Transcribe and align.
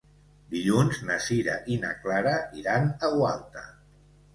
Dilluns 0.53 1.01
na 1.11 1.19
Sira 1.27 1.59
i 1.75 1.79
na 1.85 1.95
Clara 2.03 2.35
iran 2.65 2.93
a 2.97 3.15
Gualta. 3.19 3.69